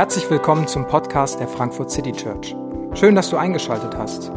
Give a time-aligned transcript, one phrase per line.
[0.00, 2.56] Herzlich willkommen zum Podcast der Frankfurt City Church.
[2.94, 4.32] Schön, dass du eingeschaltet hast.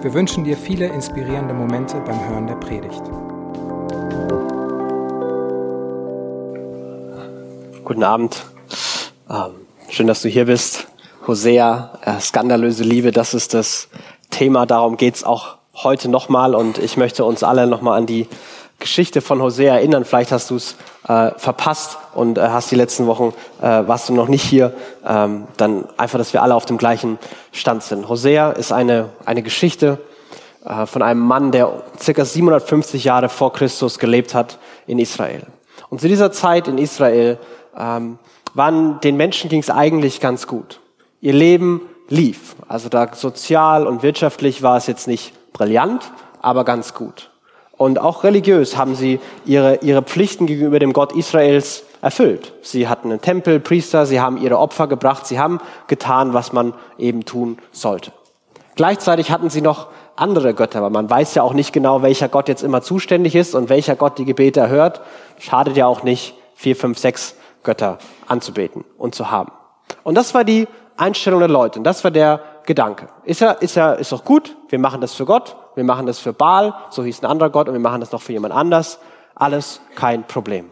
[0.00, 3.02] Wir wünschen dir viele inspirierende Momente beim Hören der Predigt.
[7.84, 8.44] Guten Abend.
[9.28, 9.54] Ähm,
[9.90, 10.86] schön, dass du hier bist.
[11.26, 13.88] Hosea, äh, skandalöse Liebe, das ist das
[14.30, 14.66] Thema.
[14.66, 16.54] Darum geht's auch heute nochmal.
[16.54, 18.28] Und ich möchte uns alle nochmal an die
[18.78, 20.04] Geschichte von Hosea erinnern.
[20.04, 20.76] Vielleicht hast du es
[21.08, 24.72] äh, verpasst und äh, hast die letzten Wochen, äh, warst du noch nicht hier.
[25.06, 27.18] Ähm, dann einfach, dass wir alle auf dem gleichen
[27.52, 28.08] Stand sind.
[28.08, 29.98] Hosea ist eine, eine Geschichte
[30.64, 35.42] äh, von einem Mann, der circa 750 Jahre vor Christus gelebt hat in Israel.
[35.90, 37.38] Und zu dieser Zeit in Israel
[37.76, 38.18] ähm,
[38.54, 40.80] waren den Menschen ging es eigentlich ganz gut.
[41.20, 42.54] Ihr Leben lief.
[42.68, 46.10] Also da sozial und wirtschaftlich war es jetzt nicht brillant,
[46.40, 47.30] aber ganz gut.
[47.78, 52.52] Und auch religiös haben sie ihre, ihre Pflichten gegenüber dem Gott Israels erfüllt.
[52.60, 56.74] Sie hatten einen Tempel, Priester, sie haben ihre Opfer gebracht, sie haben getan, was man
[56.98, 58.12] eben tun sollte.
[58.74, 62.48] Gleichzeitig hatten sie noch andere Götter, weil man weiß ja auch nicht genau, welcher Gott
[62.48, 65.00] jetzt immer zuständig ist und welcher Gott die Gebete erhört.
[65.38, 69.52] Schadet ja auch nicht, vier, fünf, sechs Götter anzubeten und zu haben.
[70.02, 73.08] Und das war die Einstellung der Leute und das war der Gedanke.
[73.24, 76.18] Ist ja, ist ja, ist doch gut, wir machen das für Gott, wir machen das
[76.18, 78.98] für Baal, so hieß ein anderer Gott, und wir machen das noch für jemand anders.
[79.36, 80.70] Alles kein Problem.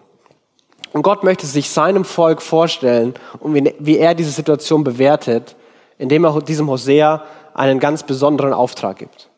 [0.92, 5.54] Und Gott möchte sich seinem Volk vorstellen und wie, er diese Situation bewertet,
[5.96, 7.22] indem er diesem Hosea
[7.54, 9.30] einen ganz besonderen Auftrag gibt.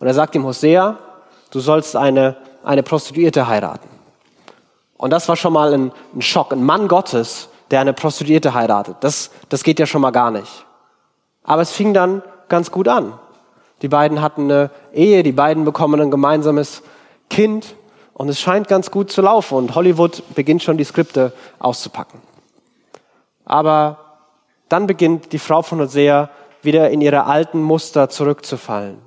[0.00, 0.98] Und er sagt ihm, Hosea,
[1.52, 3.88] du sollst eine, eine Prostituierte heiraten.
[4.96, 6.52] Und das war schon mal ein, ein Schock.
[6.52, 8.96] Ein Mann Gottes, der eine Prostituierte heiratet.
[9.00, 10.66] Das, das geht ja schon mal gar nicht.
[11.44, 13.18] Aber es fing dann ganz gut an.
[13.82, 16.82] Die beiden hatten eine Ehe, die beiden bekommen ein gemeinsames
[17.28, 17.74] Kind
[18.14, 22.20] und es scheint ganz gut zu laufen und Hollywood beginnt schon die Skripte auszupacken.
[23.44, 23.98] Aber
[24.68, 26.30] dann beginnt die Frau von Hosea
[26.62, 28.98] wieder in ihre alten Muster zurückzufallen.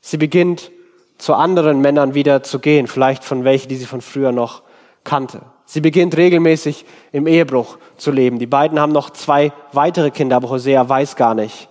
[0.00, 0.70] Sie beginnt
[1.18, 4.62] zu anderen Männern wieder zu gehen, vielleicht von welchen, die sie von früher noch
[5.04, 5.42] kannte.
[5.64, 8.38] Sie beginnt regelmäßig im Ehebruch zu leben.
[8.38, 11.68] Die beiden haben noch zwei weitere Kinder, aber Hosea weiß gar nicht,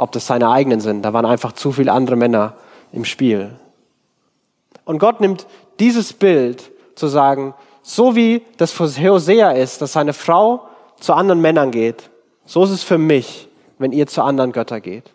[0.00, 1.02] ob das seine eigenen sind.
[1.02, 2.54] Da waren einfach zu viele andere Männer
[2.90, 3.50] im Spiel.
[4.86, 5.46] Und Gott nimmt
[5.78, 10.66] dieses Bild zu sagen, so wie das für Hosea ist, dass seine Frau
[10.98, 12.08] zu anderen Männern geht,
[12.46, 15.12] so ist es für mich, wenn ihr zu anderen Göttern geht.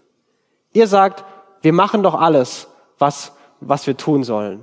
[0.72, 1.24] Ihr sagt,
[1.62, 2.68] wir machen doch alles,
[3.00, 3.32] was,
[3.62, 4.62] was wir tun sollen.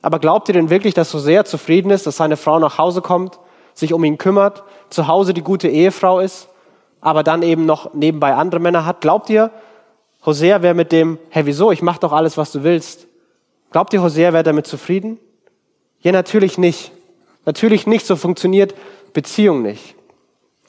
[0.00, 3.38] Aber glaubt ihr denn wirklich, dass Hosea zufrieden ist, dass seine Frau nach Hause kommt,
[3.74, 6.48] sich um ihn kümmert, zu Hause die gute Ehefrau ist
[7.00, 9.00] aber dann eben noch nebenbei andere Männer hat.
[9.00, 9.50] Glaubt ihr,
[10.24, 13.06] Hosea wäre mit dem, hey, wieso, ich mach doch alles, was du willst.
[13.70, 15.18] Glaubt ihr, Hosea wäre damit zufrieden?
[16.00, 16.92] Ja, natürlich nicht.
[17.44, 18.74] Natürlich nicht, so funktioniert
[19.12, 19.94] Beziehung nicht.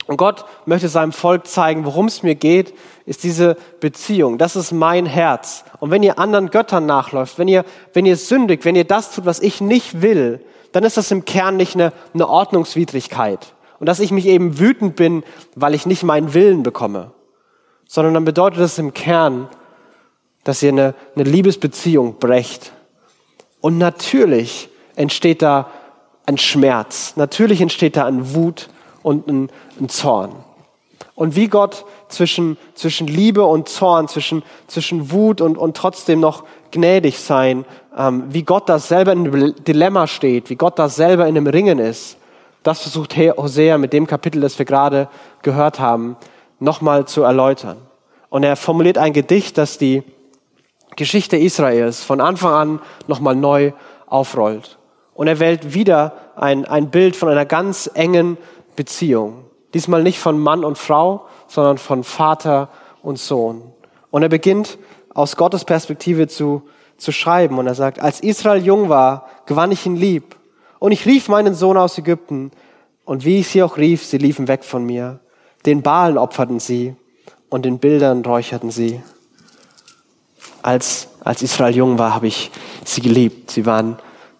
[0.07, 2.73] Und Gott möchte seinem Volk zeigen, worum es mir geht,
[3.05, 4.37] ist diese Beziehung.
[4.37, 5.65] Das ist mein Herz.
[5.79, 7.63] Und wenn ihr anderen Göttern nachläuft, wenn ihr,
[7.93, 11.25] wenn ihr sündigt, wenn ihr das tut, was ich nicht will, dann ist das im
[11.25, 15.23] Kern nicht eine, eine Ordnungswidrigkeit und dass ich mich eben wütend bin,
[15.55, 17.11] weil ich nicht meinen Willen bekomme,
[17.87, 19.47] sondern dann bedeutet das im Kern,
[20.43, 22.71] dass ihr eine, eine Liebesbeziehung brecht.
[23.61, 25.69] Und natürlich entsteht da
[26.25, 28.69] ein Schmerz, natürlich entsteht da ein Wut
[29.01, 30.35] und ein, ein Zorn.
[31.15, 36.45] Und wie Gott zwischen, zwischen Liebe und Zorn, zwischen, zwischen Wut und, und trotzdem noch
[36.71, 37.65] gnädig sein,
[37.97, 41.47] ähm, wie Gott da selber in einem Dilemma steht, wie Gott da selber in einem
[41.47, 42.18] Ringen ist,
[42.69, 45.09] das versucht Hosea mit dem Kapitel, das wir gerade
[45.41, 46.17] gehört haben,
[46.59, 47.77] nochmal zu erläutern.
[48.29, 50.03] Und er formuliert ein Gedicht, das die
[50.95, 53.71] Geschichte Israels von Anfang an nochmal neu
[54.05, 54.77] aufrollt.
[55.15, 58.37] Und er wählt wieder ein, ein Bild von einer ganz engen
[58.75, 59.45] Beziehung.
[59.73, 62.69] Diesmal nicht von Mann und Frau, sondern von Vater
[63.01, 63.73] und Sohn.
[64.11, 64.77] Und er beginnt
[65.13, 66.61] aus Gottes Perspektive zu,
[66.97, 67.57] zu schreiben.
[67.57, 70.35] Und er sagt, als Israel jung war, gewann ich ihn lieb.
[70.79, 72.51] Und ich rief meinen Sohn aus Ägypten.
[73.05, 75.19] Und wie ich sie auch rief, sie liefen weg von mir.
[75.65, 76.95] Den Balen opferten sie
[77.49, 79.01] und den Bildern räucherten sie.
[80.61, 82.51] Als, als Israel jung war, habe ich
[82.85, 83.51] sie geliebt.
[83.51, 83.97] Sie waren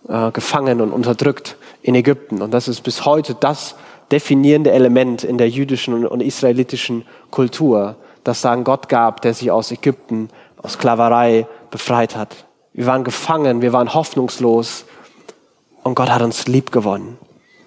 [0.07, 2.41] äh, gefangen und unterdrückt in Ägypten.
[2.41, 3.75] Und das ist bis heute das
[4.11, 9.71] definierende Element in der jüdischen und israelitischen Kultur, das sagen Gott gab, der sie aus
[9.71, 10.29] Ägypten,
[10.61, 12.45] aus Sklaverei befreit hat.
[12.73, 14.85] Wir waren gefangen, wir waren hoffnungslos,
[15.89, 17.17] und Gott hat uns lieb gewonnen.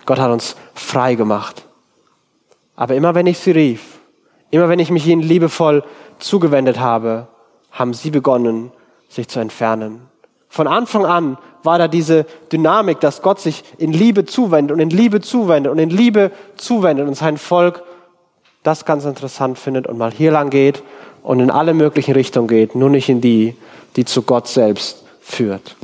[0.07, 1.65] Gott hat uns frei gemacht.
[2.77, 3.99] Aber immer wenn ich sie rief,
[4.53, 5.83] immer wenn ich mich ihnen liebevoll
[6.21, 7.27] zugewendet habe,
[7.73, 8.71] haben sie begonnen,
[9.09, 10.03] sich zu entfernen.
[10.49, 14.91] Von Anfang an war da diese Dynamik, dass Gott sich in Liebe zuwendet und in
[14.91, 17.83] Liebe zuwendet und in Liebe zuwendet und sein Volk
[18.63, 20.85] das ganz interessant findet und mal hier lang geht
[21.25, 23.57] und in alle möglichen Richtungen geht, nur nicht in die,
[23.97, 25.75] die zu Gott selbst führt.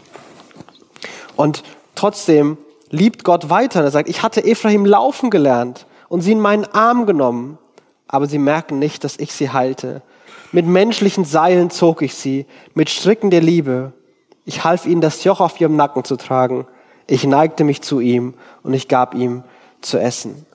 [1.34, 1.64] Und
[1.98, 2.56] trotzdem
[2.90, 3.82] liebt Gott weiter.
[3.82, 7.58] Er sagt, ich hatte Ephraim laufen gelernt und sie in meinen Arm genommen,
[8.06, 10.02] aber sie merken nicht, dass ich sie halte.
[10.52, 13.92] Mit menschlichen Seilen zog ich sie, mit Stricken der Liebe.
[14.46, 16.66] Ich half ihnen, das Joch auf ihrem Nacken zu tragen.
[17.06, 19.42] Ich neigte mich zu ihm und ich gab ihm
[19.82, 20.46] zu essen.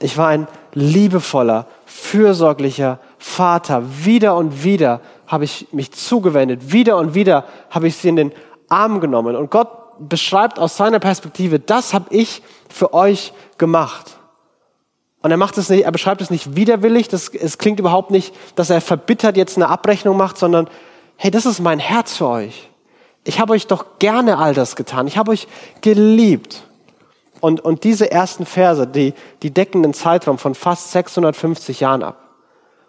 [0.00, 3.82] Ich war ein liebevoller, fürsorglicher Vater.
[4.04, 6.72] Wieder und wieder habe ich mich zugewendet.
[6.72, 8.32] Wieder und wieder habe ich sie in den
[8.68, 9.36] Arm genommen.
[9.36, 14.18] Und Gott beschreibt aus seiner Perspektive, das habe ich für euch gemacht.
[15.22, 17.08] Und er macht es nicht, er beschreibt es nicht widerwillig.
[17.08, 20.68] Das, es klingt überhaupt nicht, dass er verbittert jetzt eine Abrechnung macht, sondern
[21.16, 22.68] hey, das ist mein Herz für euch.
[23.24, 25.06] Ich habe euch doch gerne all das getan.
[25.06, 25.48] Ich habe euch
[25.80, 26.64] geliebt.
[27.40, 32.23] Und, und diese ersten Verse, die, die decken den Zeitraum von fast 650 Jahren ab.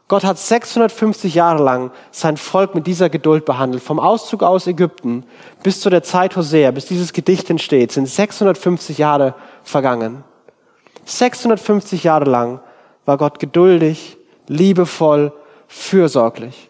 [0.08, 3.82] Gott hat 650 Jahre lang sein Volk mit dieser Geduld behandelt.
[3.82, 5.26] Vom Auszug aus Ägypten
[5.64, 10.24] bis zu der Zeit Hosea, bis dieses Gedicht entsteht, sind 650 Jahre vergangen.
[11.06, 12.60] 650 Jahre lang
[13.06, 14.18] war Gott geduldig,
[14.48, 15.32] liebevoll,
[15.68, 16.70] fürsorglich.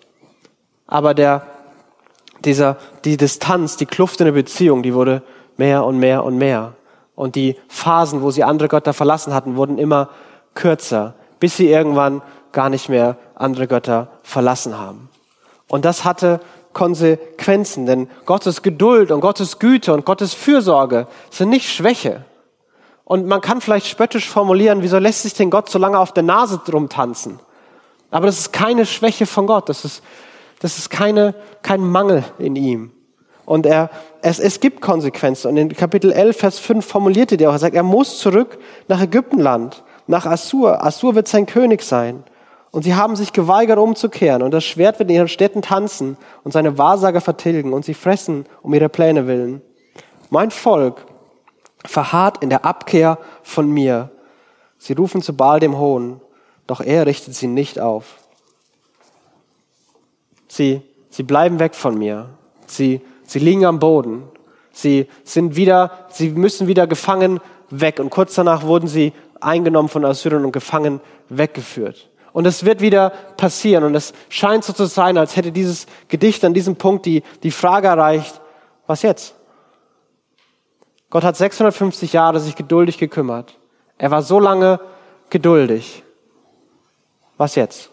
[0.88, 1.46] Aber der,
[2.46, 5.24] dieser, die Distanz, die Kluft in der Beziehung, die wurde
[5.58, 6.74] mehr und mehr und mehr.
[7.16, 10.10] Und die Phasen, wo sie andere Götter verlassen hatten, wurden immer
[10.54, 12.22] kürzer, bis sie irgendwann
[12.56, 15.10] gar nicht mehr andere Götter verlassen haben.
[15.68, 16.40] Und das hatte
[16.74, 22.26] Konsequenzen, denn Gottes Geduld und Gottes Güte und Gottes Fürsorge sind nicht Schwäche.
[23.04, 26.24] Und man kann vielleicht spöttisch formulieren, wieso lässt sich denn Gott so lange auf der
[26.24, 27.40] Nase drum tanzen?
[28.10, 30.02] Aber das ist keine Schwäche von Gott, das ist,
[30.60, 32.92] das ist keine, kein Mangel in ihm.
[33.46, 33.92] Und er,
[34.22, 35.50] es, es gibt Konsequenzen.
[35.50, 38.58] Und in Kapitel 11, Vers 5 formulierte der auch, er sagt, er muss zurück
[38.88, 40.84] nach Ägyptenland, nach Assur.
[40.84, 42.24] Assur wird sein König sein.
[42.76, 44.42] Und sie haben sich geweigert, umzukehren.
[44.42, 47.72] Und das Schwert wird in ihren Städten tanzen und seine Wahrsager vertilgen.
[47.72, 49.62] Und sie fressen um ihre Pläne willen.
[50.30, 51.06] Mein Volk
[51.86, 54.10] verharrt in der Abkehr von mir.
[54.78, 56.20] Sie rufen zu Baal dem Hohn,
[56.68, 58.18] doch er richtet sie nicht auf.
[60.50, 62.32] Sie, sie bleiben weg von mir.
[62.68, 64.24] Sie, sie liegen am Boden.
[64.74, 67.40] Sie sind wieder, sie müssen wieder gefangen
[67.70, 68.02] weg.
[68.02, 71.00] Und kurz danach wurden sie eingenommen von Assyrern und gefangen
[71.30, 72.10] weggeführt.
[72.36, 73.86] Und es wird wieder passieren.
[73.86, 77.50] Und es scheint so zu sein, als hätte dieses Gedicht an diesem Punkt die, die
[77.50, 78.42] Frage erreicht,
[78.88, 79.36] was jetzt?
[81.10, 83.58] Gott hat 650 Jahre sich geduldig gekümmert.
[83.98, 84.82] Er war so lange
[85.30, 86.04] geduldig.
[87.38, 87.90] Was jetzt?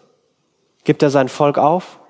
[0.83, 2.01] Gibt er sein Volk auf?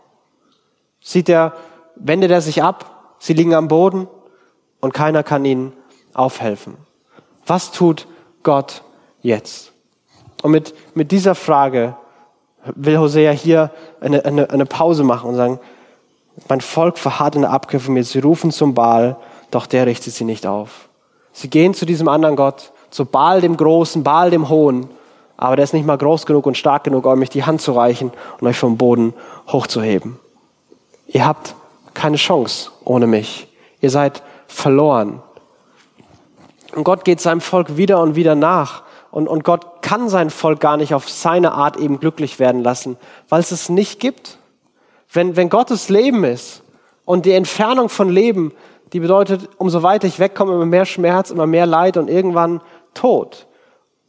[1.01, 1.53] Sieht er,
[1.93, 3.15] wendet er sich ab?
[3.19, 4.07] Sie liegen am Boden
[4.79, 5.73] und keiner kann ihnen
[6.15, 6.77] aufhelfen.
[7.45, 8.07] Was tut
[8.41, 8.81] Gott
[9.21, 9.71] jetzt?
[10.41, 11.95] Und mit, mit dieser Frage
[12.75, 13.71] will Hosea hier
[14.01, 15.59] eine, eine, eine Pause machen und sagen,
[16.49, 18.03] mein Volk verharrt in der Abkehr von mir.
[18.03, 19.17] Sie rufen zum Baal,
[19.51, 20.89] doch der richtet sie nicht auf.
[21.31, 24.89] Sie gehen zu diesem anderen Gott, zu Baal dem Großen, Baal dem Hohen,
[25.37, 27.73] aber der ist nicht mal groß genug und stark genug, um euch die Hand zu
[27.73, 29.13] reichen und euch vom Boden
[29.47, 30.19] hochzuheben.
[31.07, 31.55] Ihr habt
[31.93, 33.47] keine Chance ohne mich.
[33.81, 35.21] Ihr seid verloren.
[36.75, 40.59] Und Gott geht seinem Volk wieder und wieder nach und, und Gott kann sein Volk
[40.59, 42.97] gar nicht auf seine Art eben glücklich werden lassen,
[43.29, 44.39] weil es es nicht gibt.
[45.11, 46.63] Wenn, wenn Gottes Leben ist
[47.05, 48.53] und die Entfernung von Leben,
[48.91, 52.61] die bedeutet, umso weiter ich wegkomme, immer mehr Schmerz, immer mehr Leid und irgendwann
[52.95, 53.45] Tod.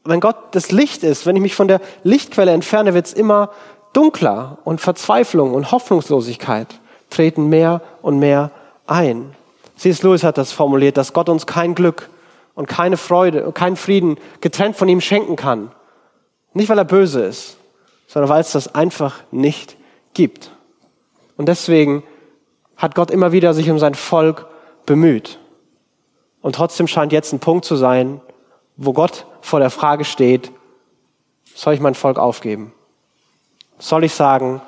[0.05, 3.51] Wenn Gott das Licht ist, wenn ich mich von der Lichtquelle entferne, wird es immer
[3.93, 6.69] dunkler und Verzweiflung und Hoffnungslosigkeit
[7.11, 8.51] treten mehr und mehr
[8.87, 9.35] ein.
[9.77, 10.03] C.S.
[10.03, 12.09] Lewis hat das formuliert, dass Gott uns kein Glück
[12.55, 15.73] und keine Freude und keinen Frieden getrennt von ihm schenken kann.
[16.53, 17.59] Nicht, weil er böse ist,
[18.07, 19.77] sondern weil es das einfach nicht
[20.15, 20.53] gibt.
[21.37, 22.05] Und deswegen
[22.77, 24.47] hat Gott immer wieder sich um sein Volk
[24.87, 25.39] bemüht.
[26.43, 28.21] Und trotzdem scheint jetzt ein Punkt zu sein,
[28.77, 30.53] wo Gott vor der Frage steht,
[31.55, 32.73] soll ich mein Volk aufgeben?
[33.79, 34.61] Soll ich sagen,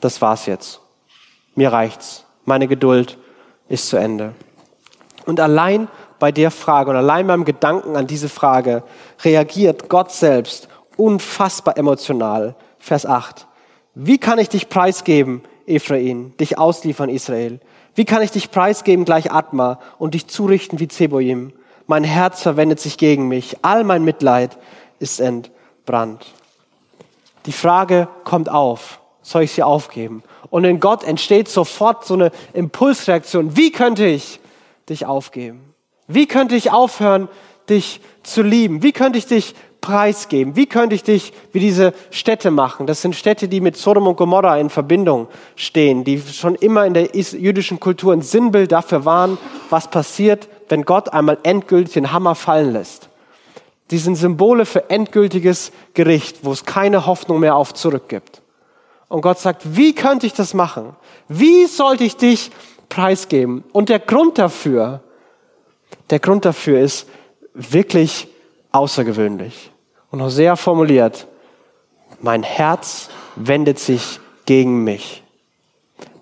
[0.00, 0.80] das war's jetzt?
[1.54, 2.24] Mir reicht's.
[2.44, 3.18] Meine Geduld
[3.68, 4.34] ist zu Ende.
[5.26, 5.88] Und allein
[6.20, 8.84] bei der Frage und allein beim Gedanken an diese Frage
[9.24, 12.54] reagiert Gott selbst unfassbar emotional.
[12.78, 13.48] Vers 8.
[13.94, 17.58] Wie kann ich dich preisgeben, Ephraim, dich ausliefern, Israel?
[17.94, 21.52] Wie kann ich dich preisgeben gleich Atma und dich zurichten wie Zeboim?
[21.86, 23.56] Mein Herz verwendet sich gegen mich.
[23.62, 24.56] All mein Mitleid
[25.00, 26.24] ist entbrannt.
[27.46, 29.00] Die Frage kommt auf.
[29.22, 30.22] Soll ich sie aufgeben?
[30.50, 33.56] Und in Gott entsteht sofort so eine Impulsreaktion.
[33.56, 34.40] Wie könnte ich
[34.88, 35.69] dich aufgeben?
[36.12, 37.28] Wie könnte ich aufhören,
[37.68, 38.82] dich zu lieben?
[38.82, 40.56] Wie könnte ich dich preisgeben?
[40.56, 42.86] Wie könnte ich dich wie diese Städte machen?
[42.86, 46.94] Das sind Städte, die mit Sodom und Gomorra in Verbindung stehen, die schon immer in
[46.94, 49.38] der jüdischen Kultur ein Sinnbild dafür waren,
[49.70, 53.08] was passiert, wenn Gott einmal endgültig den Hammer fallen lässt.
[53.90, 58.42] Die sind Symbole für endgültiges Gericht, wo es keine Hoffnung mehr auf zurück gibt.
[59.08, 60.94] Und Gott sagt, wie könnte ich das machen?
[61.28, 62.52] Wie sollte ich dich
[62.88, 63.64] preisgeben?
[63.72, 65.00] Und der Grund dafür,
[66.10, 67.08] der Grund dafür ist
[67.54, 68.28] wirklich
[68.72, 69.70] außergewöhnlich.
[70.10, 71.26] Und Hosea formuliert,
[72.20, 75.22] mein Herz wendet sich gegen mich.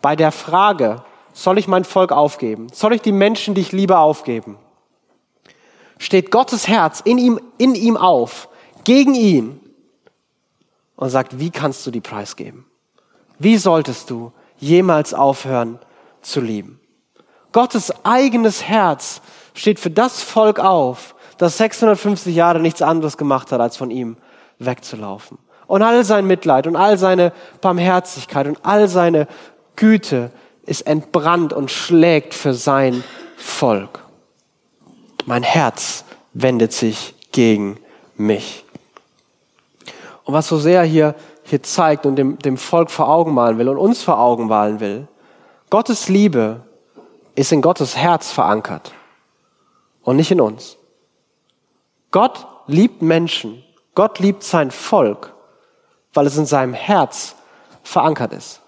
[0.02, 1.02] Bei der Frage,
[1.32, 2.68] soll ich mein Volk aufgeben?
[2.72, 4.58] Soll ich die Menschen, die ich liebe, aufgeben?
[5.98, 8.48] Steht Gottes Herz in ihm, in ihm auf,
[8.84, 9.60] gegen ihn
[10.96, 12.66] und sagt, wie kannst du die preisgeben?
[13.38, 15.78] Wie solltest du jemals aufhören
[16.22, 16.80] zu lieben?
[17.52, 19.20] Gottes eigenes Herz
[19.58, 24.16] steht für das Volk auf, das 650 Jahre nichts anderes gemacht hat, als von ihm
[24.58, 25.38] wegzulaufen.
[25.66, 29.26] Und all sein Mitleid und all seine Barmherzigkeit und all seine
[29.76, 30.30] Güte
[30.64, 33.02] ist entbrannt und schlägt für sein
[33.36, 34.00] Volk.
[35.26, 37.78] Mein Herz wendet sich gegen
[38.16, 38.64] mich.
[40.24, 43.68] Und was so sehr hier hier zeigt und dem, dem Volk vor Augen malen will
[43.70, 45.08] und uns vor Augen malen will.
[45.70, 46.60] Gottes Liebe
[47.34, 48.92] ist in Gottes Herz verankert
[50.08, 50.78] und nicht in uns.
[52.12, 53.62] Gott liebt Menschen,
[53.94, 55.34] Gott liebt sein Volk,
[56.14, 57.36] weil es in seinem Herz
[57.82, 58.62] verankert ist.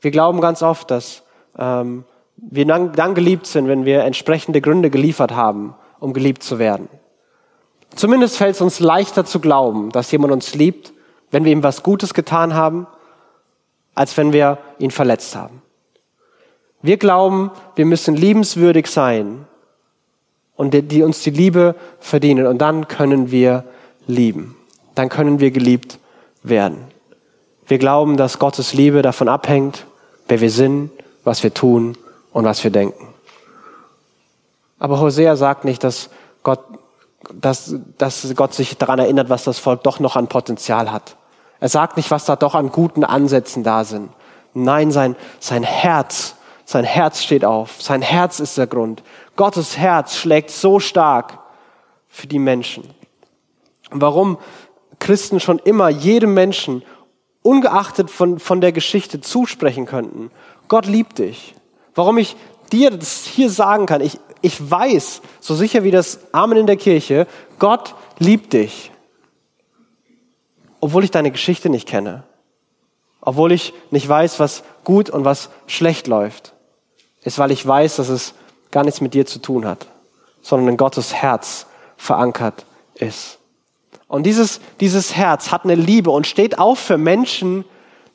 [0.00, 1.24] Wir glauben ganz oft, dass
[1.58, 2.04] ähm,
[2.36, 6.88] wir dann, dann geliebt sind, wenn wir entsprechende Gründe geliefert haben, um geliebt zu werden.
[7.96, 10.92] Zumindest fällt es uns leichter zu glauben, dass jemand uns liebt,
[11.32, 12.86] wenn wir ihm was Gutes getan haben,
[13.96, 15.62] als wenn wir ihn verletzt haben.
[16.80, 19.48] Wir glauben, wir müssen liebenswürdig sein
[20.60, 23.64] und die, die uns die Liebe verdienen und dann können wir
[24.06, 24.56] lieben.
[24.94, 25.98] Dann können wir geliebt
[26.42, 26.84] werden.
[27.66, 29.86] Wir glauben, dass Gottes Liebe davon abhängt,
[30.28, 30.90] wer wir sind,
[31.24, 31.96] was wir tun
[32.34, 33.08] und was wir denken.
[34.78, 36.10] Aber Hosea sagt nicht, dass
[36.42, 36.60] Gott,
[37.32, 41.16] dass, dass Gott sich daran erinnert, was das Volk doch noch an Potenzial hat.
[41.58, 44.10] Er sagt nicht, was da doch an guten Ansätzen da sind.
[44.52, 46.34] Nein, sein, sein Herz,
[46.70, 47.82] sein Herz steht auf.
[47.82, 49.02] Sein Herz ist der Grund.
[49.36, 51.38] Gottes Herz schlägt so stark
[52.08, 52.84] für die Menschen.
[53.92, 54.38] warum
[54.98, 56.82] Christen schon immer jedem Menschen,
[57.42, 60.30] ungeachtet von, von der Geschichte, zusprechen könnten.
[60.68, 61.54] Gott liebt dich.
[61.94, 62.36] Warum ich
[62.70, 64.02] dir das hier sagen kann.
[64.02, 67.26] Ich, ich weiß, so sicher wie das Amen in der Kirche,
[67.58, 68.92] Gott liebt dich
[70.80, 72.24] obwohl ich deine Geschichte nicht kenne,
[73.20, 76.54] obwohl ich nicht weiß, was gut und was schlecht läuft,
[77.22, 78.34] ist, weil ich weiß, dass es
[78.70, 79.86] gar nichts mit dir zu tun hat,
[80.42, 83.38] sondern in Gottes Herz verankert ist.
[84.08, 87.64] Und dieses, dieses Herz hat eine Liebe und steht auf für Menschen,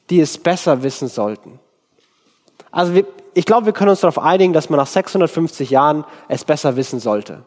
[0.09, 1.59] die es besser wissen sollten.
[2.71, 6.43] Also wir, ich glaube, wir können uns darauf einigen, dass man nach 650 Jahren es
[6.43, 7.43] besser wissen sollte.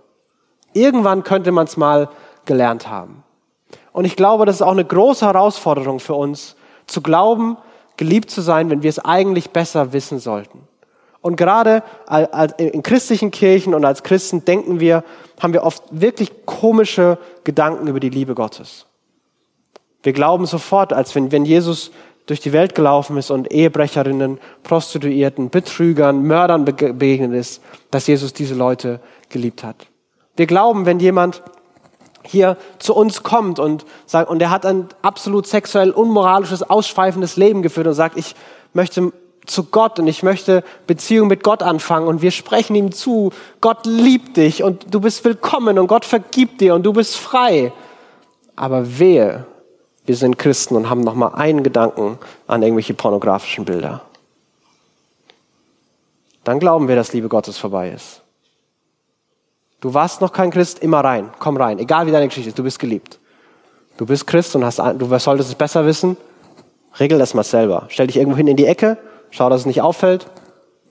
[0.73, 2.09] Irgendwann könnte man es mal
[2.45, 3.25] gelernt haben.
[3.93, 7.57] Und ich glaube, das ist auch eine große Herausforderung für uns, zu glauben,
[7.97, 10.68] geliebt zu sein, wenn wir es eigentlich besser wissen sollten.
[11.21, 11.83] Und gerade
[12.59, 15.05] in christlichen Kirchen und als Christen denken wir,
[15.41, 18.87] haben wir oft wirklich komische Gedanken über die Liebe Gottes.
[20.03, 21.91] Wir glauben sofort, als wenn, wenn Jesus
[22.27, 28.55] durch die Welt gelaufen ist und Ehebrecherinnen, Prostituierten, Betrügern, Mördern begegnet ist, dass Jesus diese
[28.55, 29.87] Leute geliebt hat.
[30.37, 31.43] Wir glauben, wenn jemand
[32.23, 37.63] hier zu uns kommt und sagt, und er hat ein absolut sexuell unmoralisches, ausschweifendes Leben
[37.63, 38.37] geführt und sagt, ich
[38.75, 39.13] möchte
[39.51, 43.87] zu Gott und ich möchte Beziehung mit Gott anfangen und wir sprechen ihm zu, Gott
[43.87, 47.73] liebt dich und du bist willkommen und Gott vergibt dir und du bist frei.
[48.57, 49.47] Aber wehe,
[50.07, 54.03] wir sind Christen und haben noch mal einen Gedanken an irgendwelche pornografischen Bilder.
[56.45, 58.23] Dann glauben wir, dass Liebe Gottes vorbei ist.
[59.81, 61.31] Du warst noch kein Christ, immer rein.
[61.39, 61.79] Komm rein.
[61.79, 63.19] Egal wie deine Geschichte ist, du bist geliebt.
[63.97, 66.17] Du bist Christ und hast, du solltest es besser wissen.
[66.99, 67.85] Regel das mal selber.
[67.89, 68.97] Stell dich irgendwo hin in die Ecke,
[69.31, 70.27] schau, dass es nicht auffällt.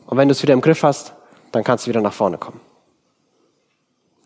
[0.06, 1.14] Und wenn du es wieder im Griff hast,
[1.52, 2.60] dann kannst du wieder nach vorne kommen.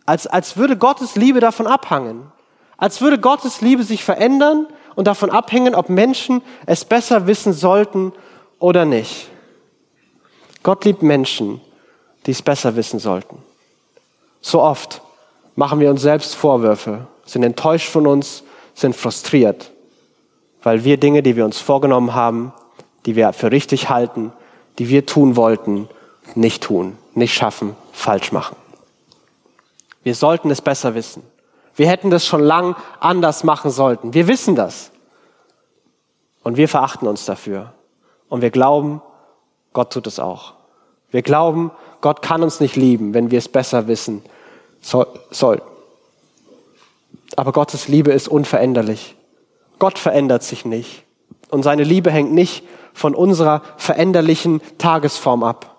[0.06, 2.30] Als, als würde Gottes Liebe davon abhangen.
[2.76, 4.66] Als würde Gottes Liebe sich verändern
[4.96, 8.12] und davon abhängen, ob Menschen es besser wissen sollten
[8.58, 9.28] oder nicht.
[10.62, 11.60] Gott liebt Menschen,
[12.26, 13.42] die es besser wissen sollten.
[14.40, 15.02] So oft
[15.54, 18.42] machen wir uns selbst Vorwürfe, sind enttäuscht von uns,
[18.74, 19.70] sind frustriert,
[20.62, 22.52] weil wir Dinge, die wir uns vorgenommen haben,
[23.06, 24.32] die wir für richtig halten,
[24.78, 25.88] die wir tun wollten,
[26.34, 28.56] nicht tun, nicht schaffen, falsch machen.
[30.02, 31.22] Wir sollten es besser wissen.
[31.74, 34.14] Wir hätten das schon lang anders machen sollten.
[34.14, 34.90] Wir wissen das.
[36.42, 37.72] Und wir verachten uns dafür.
[38.28, 39.00] Und wir glauben,
[39.72, 40.54] Gott tut es auch.
[41.10, 44.22] Wir glauben, Gott kann uns nicht lieben, wenn wir es besser wissen
[44.80, 45.62] soll.
[47.36, 49.14] Aber Gottes Liebe ist unveränderlich.
[49.78, 51.04] Gott verändert sich nicht.
[51.50, 55.76] Und seine Liebe hängt nicht von unserer veränderlichen Tagesform ab,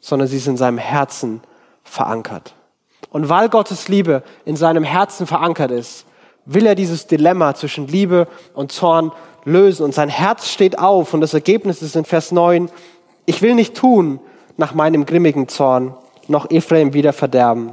[0.00, 1.40] sondern sie ist in seinem Herzen
[1.84, 2.54] verankert.
[3.10, 6.06] Und weil Gottes Liebe in seinem Herzen verankert ist,
[6.44, 9.12] will er dieses Dilemma zwischen Liebe und Zorn
[9.44, 9.84] lösen.
[9.84, 12.70] Und sein Herz steht auf und das Ergebnis ist in Vers 9,
[13.26, 14.20] ich will nicht tun
[14.56, 15.94] nach meinem grimmigen Zorn,
[16.28, 17.72] noch Ephraim wieder verderben.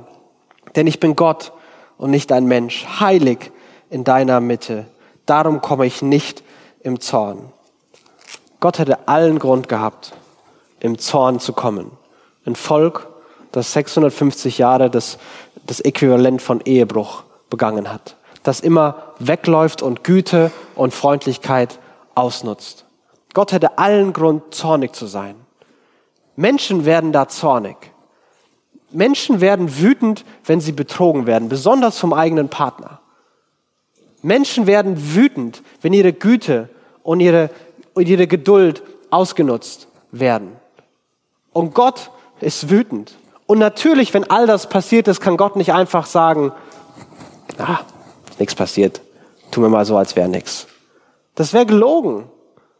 [0.75, 1.52] Denn ich bin Gott
[1.98, 3.52] und nicht ein Mensch, heilig
[3.90, 4.86] in deiner Mitte.
[5.25, 6.44] Darum komme ich nicht
[6.82, 7.52] im Zorn.
[8.63, 10.13] Gott hätte allen Grund gehabt,
[10.79, 11.91] im Zorn zu kommen.
[12.46, 13.10] Ein Volk,
[13.51, 15.17] das 650 Jahre das,
[15.65, 21.77] das Äquivalent von Ehebruch begangen hat, das immer wegläuft und Güte und Freundlichkeit
[22.15, 22.86] ausnutzt.
[23.34, 25.36] Gott hätte allen Grund, zornig zu sein.
[26.38, 27.75] Menschen werden da zornig.
[28.91, 33.01] Menschen werden wütend, wenn sie betrogen werden, besonders vom eigenen Partner.
[34.22, 36.70] Menschen werden wütend, wenn ihre Güte
[37.03, 37.50] und ihre
[37.93, 40.55] und ihre Geduld ausgenutzt werden.
[41.51, 43.15] Und Gott ist wütend.
[43.45, 46.51] Und natürlich, wenn all das passiert ist, kann Gott nicht einfach sagen,
[47.57, 47.79] ah,
[48.39, 49.01] nichts passiert,
[49.51, 50.67] tun wir mal so, als wäre nichts.
[51.35, 52.29] Das wäre gelogen.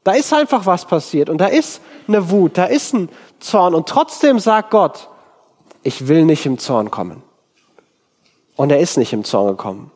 [0.04, 3.88] Da ist einfach was passiert und da ist eine Wut, da ist ein Zorn und
[3.88, 5.08] trotzdem sagt Gott,
[5.82, 7.24] ich will nicht im Zorn kommen.
[8.56, 9.92] Und er ist nicht im Zorn gekommen.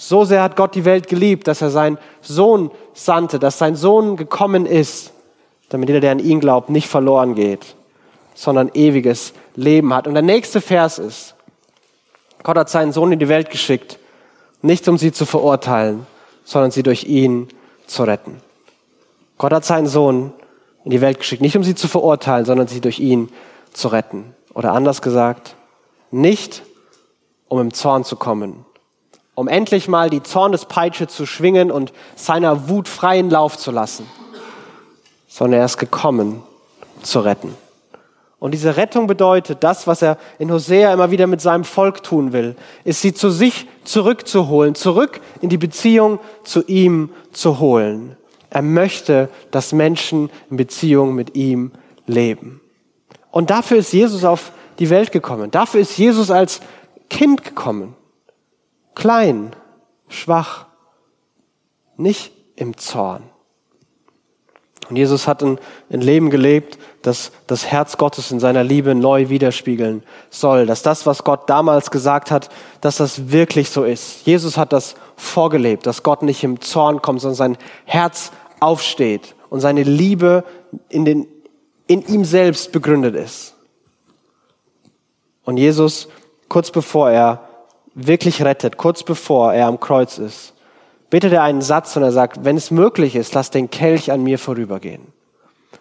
[0.00, 4.16] So sehr hat Gott die Welt geliebt, dass er seinen Sohn sandte, dass sein Sohn
[4.16, 5.10] gekommen ist,
[5.70, 7.74] damit jeder, der an ihn glaubt, nicht verloren geht,
[8.32, 10.06] sondern ewiges Leben hat.
[10.06, 11.34] Und der nächste Vers ist,
[12.44, 13.98] Gott hat seinen Sohn in die Welt geschickt,
[14.62, 16.06] nicht um sie zu verurteilen,
[16.44, 17.48] sondern sie durch ihn
[17.88, 18.40] zu retten.
[19.36, 20.32] Gott hat seinen Sohn
[20.84, 23.30] in die Welt geschickt, nicht um sie zu verurteilen, sondern sie durch ihn
[23.72, 24.36] zu retten.
[24.54, 25.56] Oder anders gesagt,
[26.12, 26.62] nicht
[27.48, 28.64] um im Zorn zu kommen,
[29.38, 34.04] um endlich mal die Zornespeitsche zu schwingen und seiner Wut freien Lauf zu lassen,
[35.28, 36.42] sondern er ist gekommen,
[37.02, 37.54] zu retten.
[38.40, 42.32] Und diese Rettung bedeutet, das, was er in Hosea immer wieder mit seinem Volk tun
[42.32, 48.16] will, ist sie zu sich zurückzuholen, zurück in die Beziehung zu ihm zu holen.
[48.50, 51.70] Er möchte, dass Menschen in Beziehung mit ihm
[52.08, 52.60] leben.
[53.30, 55.52] Und dafür ist Jesus auf die Welt gekommen.
[55.52, 56.60] Dafür ist Jesus als
[57.08, 57.94] Kind gekommen
[58.98, 59.52] klein,
[60.08, 60.66] schwach,
[61.96, 63.22] nicht im Zorn.
[64.90, 65.58] Und Jesus hat ein,
[65.90, 70.66] ein, Leben gelebt, das das Herz Gottes in seiner Liebe neu widerspiegeln soll.
[70.66, 72.48] Dass das, was Gott damals gesagt hat,
[72.80, 74.26] dass das wirklich so ist.
[74.26, 79.60] Jesus hat das vorgelebt, dass Gott nicht im Zorn kommt, sondern sein Herz aufsteht und
[79.60, 80.42] seine Liebe
[80.88, 81.26] in, den,
[81.86, 83.54] in ihm selbst begründet ist.
[85.44, 86.08] Und Jesus,
[86.48, 87.47] kurz bevor er
[88.06, 90.54] wirklich rettet, kurz bevor er am Kreuz ist,
[91.10, 94.22] bittet er einen Satz und er sagt, wenn es möglich ist, lass den Kelch an
[94.22, 95.12] mir vorübergehen.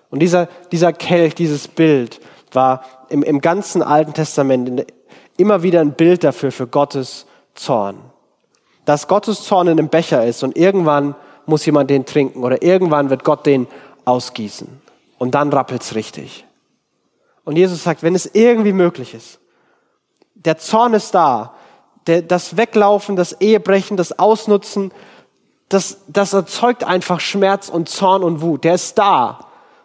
[0.09, 2.19] Und dieser, dieser Kelch, dieses Bild
[2.51, 4.85] war im, im ganzen Alten Testament
[5.37, 7.97] immer wieder ein Bild dafür, für Gottes Zorn.
[8.85, 13.09] Dass Gottes Zorn in einem Becher ist und irgendwann muss jemand den trinken oder irgendwann
[13.09, 13.67] wird Gott den
[14.05, 14.81] ausgießen.
[15.17, 16.45] Und dann rappelt's richtig.
[17.43, 19.39] Und Jesus sagt, wenn es irgendwie möglich ist,
[20.35, 21.53] der Zorn ist da,
[22.07, 24.91] der, das Weglaufen, das Ehebrechen, das Ausnutzen,
[25.69, 28.63] das, das erzeugt einfach Schmerz und Zorn und Wut.
[28.63, 29.39] Der ist da.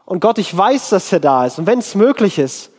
[0.04, 1.58] Und Gott, ich weiß, dass er da ist.
[1.58, 2.70] Und wenn es möglich ist,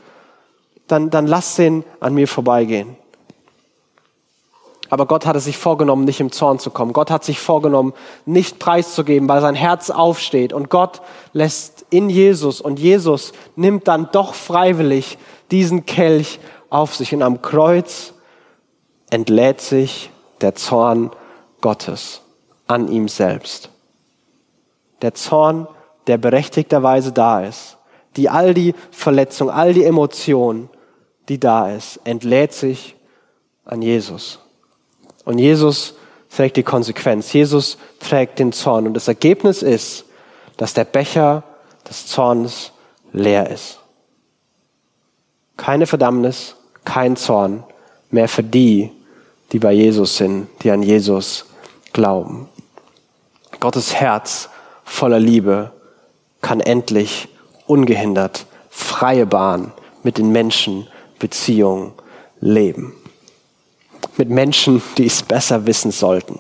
[0.88, 2.96] dann, dann lass den an mir vorbeigehen.
[4.90, 6.94] Aber Gott hatte sich vorgenommen, nicht im Zorn zu kommen.
[6.94, 7.94] Gott hat sich vorgenommen,
[8.26, 10.54] nicht preiszugeben, weil sein Herz aufsteht.
[10.54, 11.02] Und Gott
[11.32, 15.18] lässt in Jesus und Jesus nimmt dann doch freiwillig
[15.50, 17.14] diesen Kelch auf sich.
[17.14, 18.13] Und am Kreuz
[19.14, 20.10] entlädt sich
[20.42, 21.12] der Zorn
[21.62, 22.22] Gottes
[22.66, 23.70] an ihm selbst.
[25.04, 25.68] Der Zorn,
[26.08, 27.78] der berechtigterweise da ist,
[28.16, 30.68] die all die Verletzung, all die Emotion,
[31.30, 32.96] die da ist, entlädt sich
[33.66, 34.40] an Jesus.
[35.26, 35.94] Und Jesus
[36.36, 37.32] trägt die Konsequenz.
[37.34, 38.88] Jesus trägt den Zorn.
[38.88, 40.06] Und das Ergebnis ist,
[40.58, 41.44] dass der Becher
[41.88, 42.72] des Zorns
[43.12, 43.78] leer ist.
[45.56, 47.64] Keine Verdammnis, kein Zorn
[48.10, 48.92] mehr für die,
[49.54, 51.46] die bei Jesus sind, die an Jesus
[51.94, 52.50] glauben.
[53.60, 54.50] Gottes Herz
[54.84, 55.72] voller Liebe
[56.42, 57.30] kann endlich
[57.68, 60.88] ungehindert freie Bahn mit den Menschen
[61.20, 61.94] Beziehungen
[62.42, 62.96] leben.
[64.18, 66.40] mit Menschen, die es besser wissen sollten.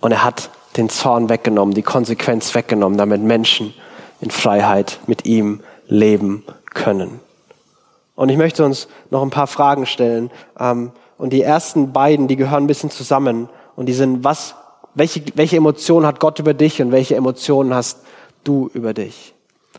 [0.00, 3.74] Und er hat den Zorn weggenommen, die Konsequenz weggenommen, damit Menschen
[4.20, 7.20] in Freiheit mit ihm leben können.
[8.14, 10.30] Und ich möchte uns noch ein paar Fragen stellen.
[10.58, 13.50] Ähm, und die ersten beiden, die gehören ein bisschen zusammen.
[13.76, 14.54] Und die sind, was,
[14.94, 17.98] welche, welche Emotionen hat Gott über dich und welche Emotionen hast
[18.42, 19.34] du über dich?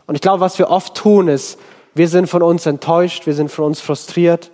[0.06, 1.58] Und ich glaube, was wir oft tun, ist,
[1.94, 4.52] wir sind von uns enttäuscht, wir sind von uns frustriert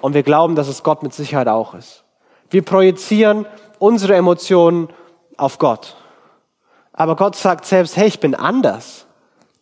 [0.00, 2.02] und wir glauben, dass es Gott mit Sicherheit auch ist.
[2.50, 3.46] Wir projizieren
[3.78, 4.88] unsere Emotionen
[5.36, 5.96] auf Gott.
[6.92, 9.06] Aber Gott sagt selbst, hey, ich bin anders.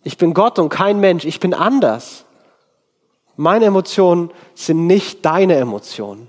[0.05, 1.27] Ich bin Gott und kein Mensch.
[1.27, 2.25] Ich bin anders.
[3.41, 6.29] Meine Emotionen sind nicht deine Emotionen.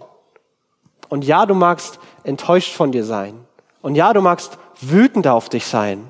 [1.10, 3.38] Und ja, du magst enttäuscht von dir sein.
[3.82, 6.10] Und ja, du magst wütend auf dich sein.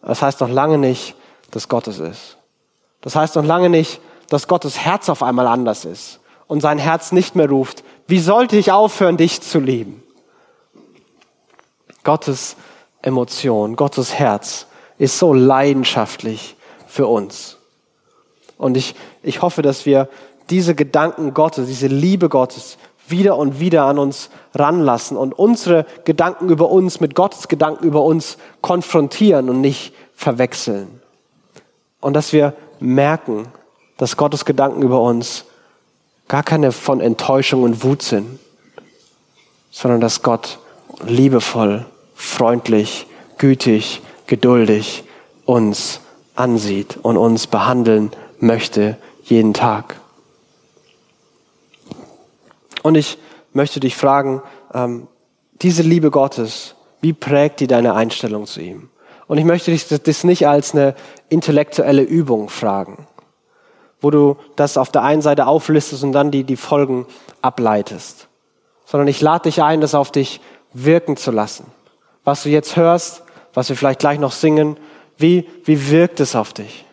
[0.00, 1.16] Das heißt noch lange nicht,
[1.50, 2.36] dass Gott es ist.
[3.00, 7.10] Das heißt noch lange nicht, dass Gottes Herz auf einmal anders ist und sein Herz
[7.10, 10.04] nicht mehr ruft, wie sollte ich aufhören, dich zu lieben?
[12.04, 12.54] Gottes
[13.02, 16.54] Emotion, Gottes Herz ist so leidenschaftlich
[16.86, 17.57] für uns.
[18.58, 20.08] Und ich, ich hoffe, dass wir
[20.50, 26.48] diese Gedanken Gottes, diese Liebe Gottes wieder und wieder an uns ranlassen und unsere Gedanken
[26.48, 31.00] über uns mit Gottes Gedanken über uns konfrontieren und nicht verwechseln.
[32.00, 33.46] Und dass wir merken,
[33.96, 35.44] dass Gottes Gedanken über uns
[36.28, 38.38] gar keine von Enttäuschung und Wut sind,
[39.70, 40.58] sondern dass Gott
[41.06, 43.06] liebevoll, freundlich,
[43.38, 45.04] gütig, geduldig
[45.46, 46.00] uns
[46.34, 49.96] ansieht und uns behandeln möchte jeden Tag.
[52.82, 53.18] Und ich
[53.52, 55.08] möchte dich fragen, ähm,
[55.62, 58.90] diese Liebe Gottes, wie prägt die deine Einstellung zu ihm?
[59.26, 60.94] Und ich möchte dich das nicht als eine
[61.28, 63.06] intellektuelle Übung fragen,
[64.00, 67.06] wo du das auf der einen Seite auflistest und dann die, die Folgen
[67.42, 68.28] ableitest,
[68.86, 70.40] sondern ich lade dich ein, das auf dich
[70.72, 71.66] wirken zu lassen.
[72.24, 73.22] Was du jetzt hörst,
[73.52, 74.78] was wir vielleicht gleich noch singen,
[75.18, 76.86] wie, wie wirkt es auf dich?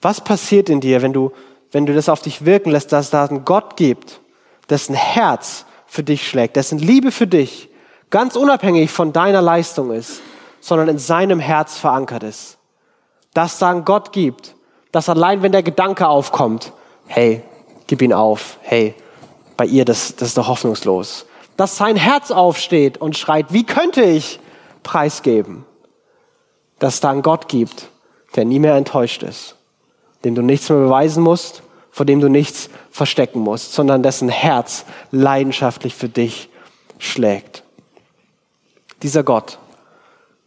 [0.00, 1.32] Was passiert in dir, wenn du,
[1.72, 4.20] wenn du das auf dich wirken lässt, dass es da einen Gott gibt,
[4.68, 7.68] dessen Herz für dich schlägt, dessen Liebe für dich
[8.10, 10.20] ganz unabhängig von deiner Leistung ist,
[10.60, 12.58] sondern in seinem Herz verankert ist.
[13.34, 14.54] Dass da einen Gott gibt,
[14.92, 16.72] dass allein wenn der Gedanke aufkommt,
[17.06, 17.42] hey,
[17.86, 18.94] gib ihn auf, hey,
[19.56, 21.26] bei ihr, das, das ist doch hoffnungslos.
[21.56, 24.40] Dass sein Herz aufsteht und schreit, wie könnte ich
[24.82, 25.66] preisgeben?
[26.78, 27.88] Dass da einen Gott gibt,
[28.36, 29.56] der nie mehr enttäuscht ist,
[30.24, 34.84] dem du nichts mehr beweisen musst, vor dem du nichts verstecken musst, sondern dessen Herz
[35.10, 36.48] leidenschaftlich für dich
[36.98, 37.64] schlägt.
[39.02, 39.58] Dieser Gott,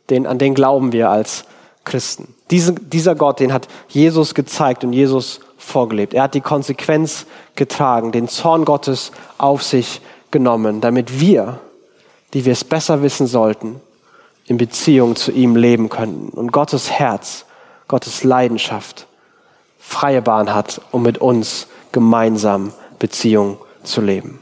[0.09, 1.45] den, an den glauben wir als
[1.83, 2.35] Christen.
[2.51, 6.13] Diese, dieser Gott, den hat Jesus gezeigt und Jesus vorgelebt.
[6.13, 11.59] Er hat die Konsequenz getragen, den Zorn Gottes auf sich genommen, damit wir,
[12.33, 13.81] die wir es besser wissen sollten,
[14.45, 17.45] in Beziehung zu ihm leben können und Gottes Herz,
[17.87, 19.07] Gottes Leidenschaft
[19.85, 24.39] freie Bahn hat, um mit uns gemeinsam Beziehung zu leben.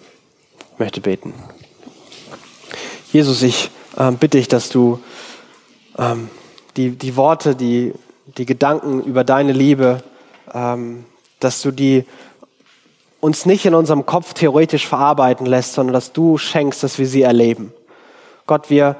[0.73, 1.33] Ich möchte beten.
[3.11, 4.99] Jesus, ich äh, bitte dich, dass du
[5.97, 6.29] ähm,
[6.77, 7.93] die, die Worte, die,
[8.37, 10.03] die Gedanken über deine Liebe,
[10.53, 11.05] ähm,
[11.39, 12.05] dass du die
[13.19, 17.23] uns nicht in unserem Kopf theoretisch verarbeiten lässt, sondern dass du schenkst, dass wir sie
[17.23, 17.73] erleben.
[18.47, 18.95] Gott, wir,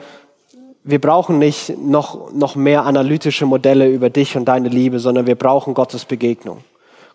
[0.83, 5.35] wir brauchen nicht noch, noch mehr analytische Modelle über dich und deine Liebe, sondern wir
[5.35, 6.63] brauchen Gottes Begegnung.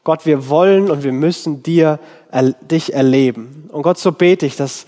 [0.05, 1.99] Gott, wir wollen und wir müssen dir,
[2.31, 3.69] er, dich erleben.
[3.73, 4.87] Und Gott, so bete ich, dass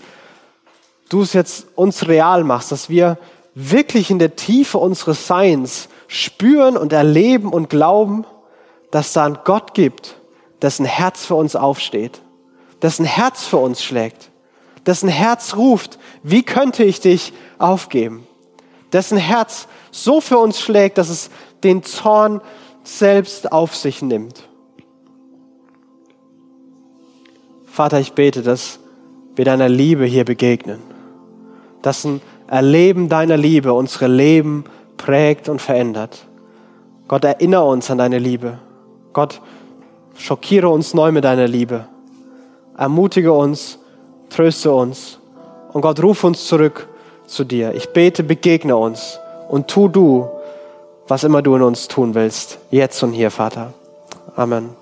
[1.09, 3.17] du es jetzt uns real machst, dass wir
[3.53, 8.25] wirklich in der Tiefe unseres Seins spüren und erleben und glauben,
[8.91, 10.15] dass da einen Gott gibt,
[10.61, 12.21] dessen Herz für uns aufsteht,
[12.81, 14.31] dessen Herz für uns schlägt,
[14.85, 18.25] dessen Herz ruft, wie könnte ich dich aufgeben,
[18.93, 21.29] dessen Herz so für uns schlägt, dass es
[21.63, 22.41] den Zorn
[22.83, 24.43] selbst auf sich nimmt.
[27.65, 28.79] Vater, ich bete, dass
[29.35, 30.81] wir deiner Liebe hier begegnen,
[31.81, 34.63] dass ein Erleben deiner Liebe unsere Leben
[34.97, 36.25] prägt und verändert.
[37.07, 38.57] Gott, erinnere uns an deine Liebe.
[39.13, 39.39] Gott,
[40.17, 41.85] schockiere uns neu mit deiner Liebe.
[42.75, 43.77] Ermutige uns,
[44.29, 45.19] tröste uns.
[45.71, 46.87] Und Gott, ruf uns zurück
[47.29, 47.73] zu dir.
[47.75, 50.29] Ich bete, begegne uns und tu du,
[51.07, 52.59] was immer du in uns tun willst.
[52.71, 53.73] Jetzt und hier, Vater.
[54.35, 54.78] Amen.